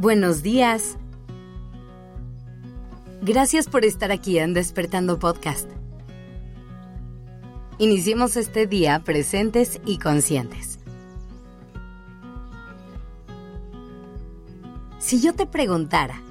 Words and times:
Buenos 0.00 0.44
días. 0.44 0.96
Gracias 3.20 3.66
por 3.66 3.84
estar 3.84 4.12
aquí 4.12 4.38
en 4.38 4.54
Despertando 4.54 5.18
Podcast. 5.18 5.68
Iniciemos 7.78 8.36
este 8.36 8.68
día 8.68 9.02
presentes 9.04 9.80
y 9.84 9.98
conscientes. 9.98 10.78
Si 15.00 15.20
yo 15.20 15.34
te 15.34 15.46
preguntara, 15.46 16.22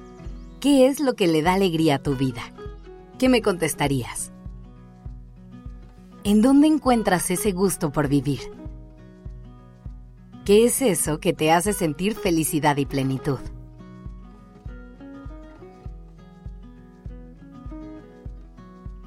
¿qué 0.60 0.86
es 0.86 0.98
lo 0.98 1.12
que 1.12 1.26
le 1.26 1.42
da 1.42 1.52
alegría 1.52 1.96
a 1.96 2.02
tu 2.02 2.16
vida? 2.16 2.40
¿Qué 3.18 3.28
me 3.28 3.42
contestarías? 3.42 4.32
¿En 6.24 6.40
dónde 6.40 6.68
encuentras 6.68 7.30
ese 7.30 7.52
gusto 7.52 7.92
por 7.92 8.08
vivir? 8.08 8.40
¿Qué 10.46 10.64
es 10.64 10.80
eso 10.80 11.20
que 11.20 11.34
te 11.34 11.52
hace 11.52 11.74
sentir 11.74 12.14
felicidad 12.14 12.78
y 12.78 12.86
plenitud? 12.86 13.40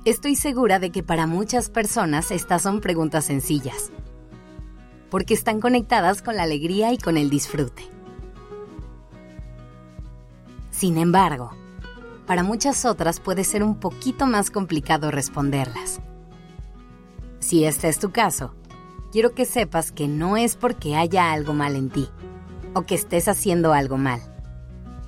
Estoy 0.03 0.35
segura 0.35 0.79
de 0.79 0.89
que 0.89 1.03
para 1.03 1.27
muchas 1.27 1.69
personas 1.69 2.31
estas 2.31 2.63
son 2.63 2.81
preguntas 2.81 3.25
sencillas, 3.25 3.91
porque 5.11 5.35
están 5.35 5.61
conectadas 5.61 6.23
con 6.23 6.35
la 6.35 6.41
alegría 6.41 6.91
y 6.91 6.97
con 6.97 7.17
el 7.17 7.29
disfrute. 7.29 7.83
Sin 10.71 10.97
embargo, 10.97 11.51
para 12.25 12.41
muchas 12.41 12.83
otras 12.83 13.19
puede 13.19 13.43
ser 13.43 13.61
un 13.61 13.75
poquito 13.75 14.25
más 14.25 14.49
complicado 14.49 15.11
responderlas. 15.11 16.01
Si 17.37 17.65
este 17.65 17.87
es 17.87 17.99
tu 17.99 18.09
caso, 18.11 18.55
quiero 19.11 19.35
que 19.35 19.45
sepas 19.45 19.91
que 19.91 20.07
no 20.07 20.35
es 20.35 20.55
porque 20.55 20.95
haya 20.95 21.31
algo 21.31 21.53
mal 21.53 21.75
en 21.75 21.91
ti 21.91 22.09
o 22.73 22.87
que 22.87 22.95
estés 22.95 23.27
haciendo 23.27 23.71
algo 23.71 23.97
mal. 23.97 24.19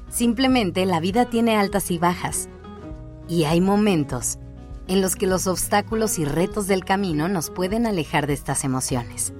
Simplemente 0.10 0.86
la 0.86 1.00
vida 1.00 1.32
tiene 1.32 1.58
altas 1.58 1.90
y 1.90 1.98
bajas 1.98 2.48
y 3.28 3.46
hay 3.46 3.60
momentos 3.60 4.38
en 4.88 5.02
los 5.02 5.16
que 5.16 5.28
los 5.28 5.48
obstáculos 5.48 6.20
y 6.20 6.26
retos 6.26 6.68
del 6.68 6.84
camino 6.84 7.28
nos 7.28 7.50
pueden 7.50 7.86
alejar 7.86 8.28
de 8.28 8.34
estas 8.34 8.64
emociones. 8.64 9.34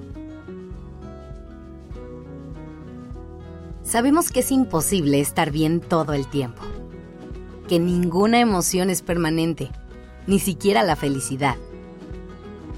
Sabemos 3.84 4.32
que 4.32 4.40
es 4.40 4.52
imposible 4.52 5.20
estar 5.20 5.52
bien 5.52 5.80
todo 5.82 6.14
el 6.14 6.28
tiempo, 6.28 6.64
que 7.68 7.80
ninguna 7.80 8.40
emoción 8.40 8.90
es 8.90 9.02
permanente, 9.02 9.70
ni 10.26 10.40
siquiera 10.40 10.84
la 10.84 10.96
felicidad. 10.96 11.58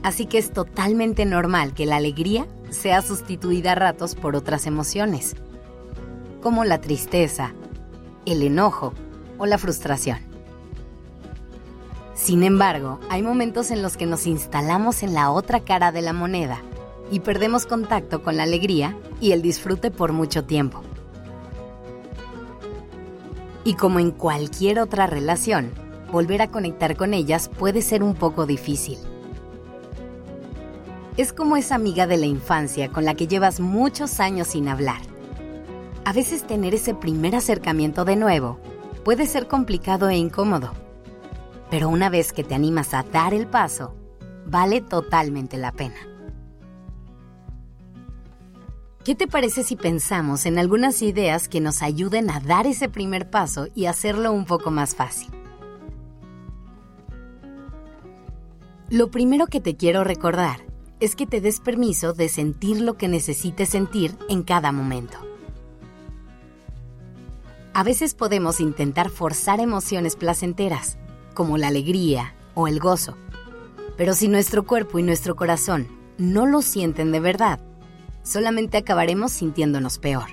Así 0.03 0.25
que 0.25 0.39
es 0.39 0.51
totalmente 0.51 1.25
normal 1.25 1.73
que 1.73 1.85
la 1.85 1.95
alegría 1.95 2.47
sea 2.69 3.01
sustituida 3.01 3.73
a 3.73 3.75
ratos 3.75 4.15
por 4.15 4.35
otras 4.35 4.65
emociones, 4.65 5.35
como 6.41 6.65
la 6.65 6.81
tristeza, 6.81 7.53
el 8.25 8.41
enojo 8.43 8.93
o 9.37 9.45
la 9.45 9.57
frustración. 9.57 10.34
Sin 12.15 12.43
embargo, 12.43 13.01
hay 13.09 13.21
momentos 13.21 13.71
en 13.71 13.81
los 13.81 13.97
que 13.97 14.05
nos 14.05 14.25
instalamos 14.25 15.03
en 15.03 15.13
la 15.13 15.31
otra 15.31 15.59
cara 15.59 15.91
de 15.91 16.01
la 16.01 16.13
moneda 16.13 16.61
y 17.11 17.19
perdemos 17.19 17.65
contacto 17.65 18.23
con 18.23 18.37
la 18.37 18.43
alegría 18.43 18.97
y 19.19 19.33
el 19.33 19.41
disfrute 19.41 19.91
por 19.91 20.13
mucho 20.13 20.45
tiempo. 20.45 20.81
Y 23.65 23.73
como 23.73 23.99
en 23.99 24.11
cualquier 24.11 24.79
otra 24.79 25.07
relación, 25.07 25.71
volver 26.09 26.41
a 26.41 26.47
conectar 26.47 26.95
con 26.95 27.13
ellas 27.13 27.49
puede 27.49 27.81
ser 27.81 28.01
un 28.01 28.15
poco 28.15 28.45
difícil. 28.45 28.97
Es 31.17 31.33
como 31.33 31.57
esa 31.57 31.75
amiga 31.75 32.07
de 32.07 32.17
la 32.17 32.27
infancia 32.27 32.89
con 32.91 33.03
la 33.03 33.15
que 33.15 33.27
llevas 33.27 33.59
muchos 33.59 34.21
años 34.21 34.47
sin 34.47 34.69
hablar. 34.69 35.01
A 36.05 36.13
veces 36.13 36.47
tener 36.47 36.73
ese 36.73 36.93
primer 36.93 37.35
acercamiento 37.35 38.05
de 38.05 38.15
nuevo 38.15 38.57
puede 39.03 39.25
ser 39.25 39.47
complicado 39.47 40.09
e 40.09 40.15
incómodo 40.15 40.71
pero 41.69 41.89
una 41.89 42.09
vez 42.09 42.33
que 42.33 42.43
te 42.43 42.55
animas 42.55 42.93
a 42.93 43.03
dar 43.03 43.33
el 43.33 43.47
paso, 43.47 43.95
vale 44.45 44.81
totalmente 44.81 45.57
la 45.57 45.71
pena. 45.71 45.95
¿Qué 49.03 49.13
te 49.13 49.27
parece 49.27 49.63
si 49.63 49.75
pensamos 49.75 50.47
en 50.47 50.57
algunas 50.57 51.03
ideas 51.03 51.47
que 51.47 51.61
nos 51.61 51.83
ayuden 51.83 52.31
a 52.31 52.39
dar 52.39 52.65
ese 52.65 52.89
primer 52.89 53.29
paso 53.29 53.67
y 53.75 53.85
hacerlo 53.85 54.31
un 54.31 54.45
poco 54.45 54.71
más 54.71 54.95
fácil? 54.95 55.29
Lo 58.89 59.11
primero 59.11 59.45
que 59.47 59.61
te 59.61 59.75
quiero 59.75 60.03
recordar 60.03 60.61
es 60.99 61.15
que 61.15 61.27
te 61.27 61.41
des 61.41 61.59
permiso 61.59 62.13
de 62.13 62.29
sentir 62.29 62.81
lo 62.81 62.97
que 62.97 63.07
necesites 63.07 63.69
sentir 63.69 64.17
en 64.29 64.41
cada 64.41 64.71
momento. 64.71 65.17
A 67.73 67.83
veces 67.83 68.15
podemos 68.15 68.59
intentar 68.59 69.09
forzar 69.09 69.59
emociones 69.59 70.15
placenteras, 70.15 70.97
como 71.35 71.59
la 71.59 71.67
alegría 71.67 72.33
o 72.55 72.67
el 72.67 72.79
gozo. 72.79 73.15
Pero 73.97 74.15
si 74.15 74.27
nuestro 74.27 74.63
cuerpo 74.63 74.97
y 74.97 75.03
nuestro 75.03 75.35
corazón 75.35 75.87
no 76.17 76.47
lo 76.47 76.63
sienten 76.63 77.11
de 77.11 77.19
verdad, 77.19 77.59
solamente 78.23 78.77
acabaremos 78.77 79.31
sintiéndonos 79.31 79.99
peor. 79.99 80.29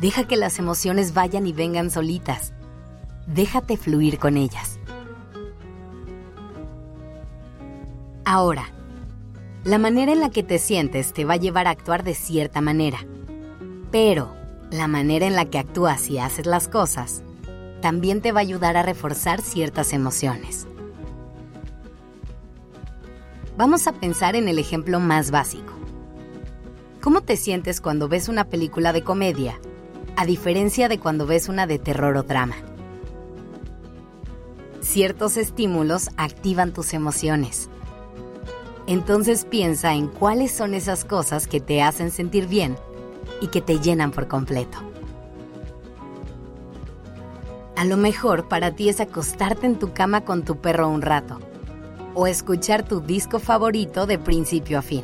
Deja 0.00 0.24
que 0.26 0.36
las 0.36 0.58
emociones 0.58 1.14
vayan 1.14 1.46
y 1.46 1.52
vengan 1.52 1.90
solitas. 1.90 2.52
Déjate 3.26 3.76
fluir 3.76 4.18
con 4.18 4.36
ellas. 4.36 4.78
Ahora, 8.24 8.70
la 9.64 9.78
manera 9.78 10.12
en 10.12 10.20
la 10.20 10.30
que 10.30 10.42
te 10.42 10.58
sientes 10.58 11.12
te 11.12 11.24
va 11.24 11.34
a 11.34 11.38
llevar 11.38 11.66
a 11.66 11.70
actuar 11.70 12.04
de 12.04 12.14
cierta 12.14 12.60
manera. 12.60 12.98
Pero 13.90 14.34
la 14.70 14.86
manera 14.86 15.26
en 15.26 15.34
la 15.34 15.46
que 15.46 15.58
actúas 15.58 16.08
y 16.08 16.18
haces 16.18 16.46
las 16.46 16.68
cosas 16.68 17.24
también 17.80 18.20
te 18.20 18.32
va 18.32 18.40
a 18.40 18.42
ayudar 18.42 18.76
a 18.76 18.82
reforzar 18.82 19.40
ciertas 19.40 19.92
emociones. 19.92 20.66
Vamos 23.56 23.86
a 23.86 23.92
pensar 23.92 24.36
en 24.36 24.48
el 24.48 24.58
ejemplo 24.58 25.00
más 25.00 25.30
básico. 25.30 25.74
¿Cómo 27.00 27.22
te 27.22 27.36
sientes 27.36 27.80
cuando 27.80 28.08
ves 28.08 28.28
una 28.28 28.44
película 28.44 28.92
de 28.92 29.02
comedia, 29.02 29.58
a 30.16 30.26
diferencia 30.26 30.88
de 30.88 30.98
cuando 30.98 31.26
ves 31.26 31.48
una 31.48 31.66
de 31.66 31.78
terror 31.78 32.16
o 32.16 32.22
drama? 32.22 32.56
Ciertos 34.80 35.36
estímulos 35.36 36.10
activan 36.16 36.72
tus 36.72 36.94
emociones. 36.94 37.68
Entonces 38.86 39.44
piensa 39.44 39.94
en 39.94 40.08
cuáles 40.08 40.52
son 40.52 40.74
esas 40.74 41.04
cosas 41.04 41.46
que 41.46 41.60
te 41.60 41.82
hacen 41.82 42.10
sentir 42.10 42.46
bien 42.46 42.76
y 43.40 43.48
que 43.48 43.60
te 43.60 43.78
llenan 43.78 44.10
por 44.10 44.26
completo. 44.26 44.89
A 47.80 47.86
lo 47.86 47.96
mejor 47.96 48.46
para 48.46 48.72
ti 48.72 48.90
es 48.90 49.00
acostarte 49.00 49.64
en 49.64 49.78
tu 49.78 49.94
cama 49.94 50.22
con 50.22 50.44
tu 50.44 50.60
perro 50.60 50.90
un 50.90 51.00
rato 51.00 51.38
o 52.14 52.26
escuchar 52.26 52.86
tu 52.86 53.00
disco 53.00 53.38
favorito 53.38 54.04
de 54.04 54.18
principio 54.18 54.78
a 54.78 54.82
fin. 54.82 55.02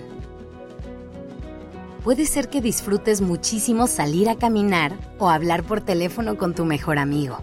Puede 2.04 2.26
ser 2.26 2.50
que 2.50 2.60
disfrutes 2.60 3.22
muchísimo 3.22 3.86
salir 3.86 4.28
a 4.28 4.36
caminar 4.36 4.92
o 5.19 5.31
hablar 5.31 5.62
por 5.62 5.81
teléfono 5.81 6.36
con 6.36 6.54
tu 6.54 6.66
mejor 6.66 6.98
amigo. 6.98 7.38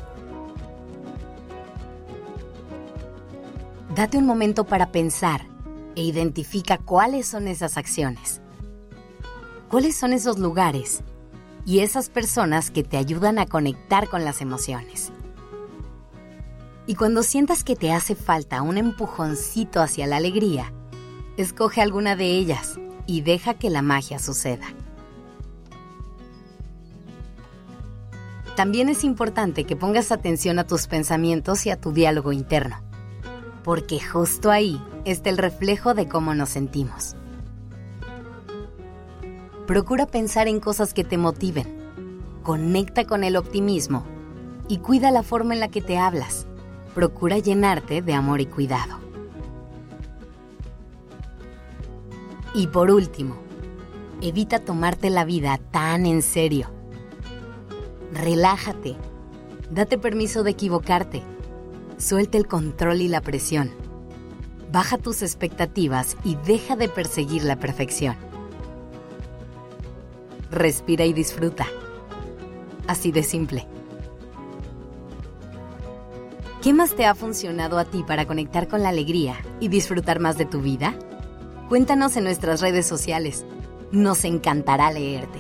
Date 3.96 4.20
un 4.20 4.28
momento 4.28 4.66
para 4.66 4.92
pensar 4.92 5.48
e 5.96 6.04
identifica 6.04 6.78
cuáles 6.78 7.26
son 7.26 7.48
esas 7.48 7.78
acciones. 7.78 8.40
¿Cuáles 9.68 9.98
son 9.98 10.14
esos 10.14 10.38
lugares 10.38 11.02
y 11.66 11.80
esas 11.80 12.12
personas 12.12 12.70
que 12.70 12.84
te 12.84 12.98
ayudan 12.98 13.40
a 13.40 13.48
conectar 13.48 14.08
con 14.10 14.24
las 14.24 14.40
emociones? 14.40 15.12
Y 16.86 16.96
cuando 16.96 17.24
sientas 17.24 17.64
que 17.64 17.76
te 17.76 17.94
hace 17.94 18.16
falta 18.16 18.62
un 18.62 18.78
empujoncito 18.78 19.82
hacia 19.82 20.06
la 20.06 20.18
alegría, 20.18 20.74
escoge 21.38 21.82
alguna 21.82 22.16
de 22.16 22.26
ellas 22.26 22.78
y 23.08 23.22
deja 23.22 23.54
que 23.54 23.70
la 23.70 23.82
magia 23.82 24.20
suceda. 24.20 24.66
También 28.58 28.90
es 28.90 29.04
importante 29.04 29.64
que 29.64 29.76
pongas 29.76 30.12
atención 30.12 30.60
a 30.60 30.68
tus 30.68 30.88
pensamientos 30.88 31.66
y 31.66 31.72
a 31.72 31.80
tu 31.80 31.92
diálogo 31.92 32.34
interno, 32.34 32.82
porque 33.64 34.00
justo 34.00 34.52
ahí 34.52 34.80
está 35.06 35.30
el 35.30 35.38
reflejo 35.38 35.94
de 35.94 36.08
cómo 36.08 36.36
nos 36.36 36.50
sentimos. 36.50 37.16
Procura 39.66 40.06
pensar 40.06 40.50
en 40.50 40.60
cosas 40.60 40.94
que 40.94 41.06
te 41.06 41.18
motiven, 41.18 41.66
conecta 42.44 43.06
con 43.06 43.24
el 43.24 43.38
optimismo 43.38 44.04
y 44.68 44.80
cuida 44.80 45.12
la 45.12 45.24
forma 45.24 45.54
en 45.54 45.62
la 45.62 45.70
que 45.70 45.82
te 45.82 45.98
hablas 45.98 46.46
procura 46.94 47.40
llenarte 47.40 48.02
de 48.02 48.14
amor 48.14 48.42
y 48.42 48.46
cuidado. 48.46 49.00
Y 52.54 52.68
por 52.68 52.92
último, 52.92 53.36
evita 54.22 54.60
tomarte 54.60 55.10
la 55.10 55.26
vida 55.26 55.60
tan 55.72 56.06
en 56.06 56.22
serio. 56.22 56.70
Relájate, 58.14 58.96
date 59.72 59.98
permiso 59.98 60.44
de 60.44 60.52
equivocarte, 60.52 61.24
suelta 61.98 62.38
el 62.38 62.48
control 62.48 63.02
y 63.02 63.08
la 63.08 63.22
presión, 63.22 63.72
baja 64.72 64.98
tus 64.98 65.24
expectativas 65.24 66.16
y 66.24 66.36
deja 66.36 66.76
de 66.76 66.90
perseguir 66.90 67.44
la 67.44 67.58
perfección. 67.58 68.16
Respira 70.52 71.06
y 71.06 71.14
disfruta. 71.14 71.66
Así 72.86 73.12
de 73.12 73.24
simple. 73.24 73.73
¿Qué 76.64 76.72
más 76.72 76.96
te 76.96 77.06
ha 77.06 77.14
funcionado 77.14 77.78
a 77.78 77.84
ti 77.84 78.06
para 78.08 78.26
conectar 78.26 78.70
con 78.70 78.84
la 78.84 78.88
alegría 78.88 79.36
y 79.60 79.68
disfrutar 79.68 80.22
más 80.22 80.38
de 80.38 80.46
tu 80.46 80.62
vida? 80.62 80.96
Cuéntanos 81.68 82.16
en 82.16 82.24
nuestras 82.24 82.62
redes 82.62 82.86
sociales. 82.86 83.44
Nos 83.92 84.24
encantará 84.24 84.90
leerte. 84.90 85.40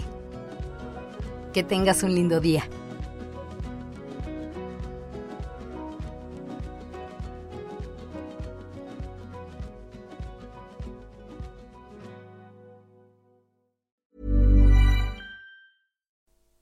Que 1.54 1.64
tengas 1.64 2.04
un 2.04 2.14
lindo 2.14 2.42
día. 2.42 2.66